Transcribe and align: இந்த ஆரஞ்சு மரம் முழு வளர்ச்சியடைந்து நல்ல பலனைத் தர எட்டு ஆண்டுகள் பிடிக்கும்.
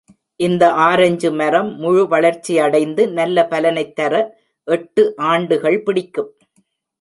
இந்த 0.39 0.63
ஆரஞ்சு 0.85 1.31
மரம் 1.31 1.69
முழு 1.75 2.03
வளர்ச்சியடைந்து 2.07 3.05
நல்ல 3.11 3.45
பலனைத் 3.47 3.95
தர 3.95 4.13
எட்டு 4.67 5.05
ஆண்டுகள் 5.27 5.79
பிடிக்கும். 5.83 6.31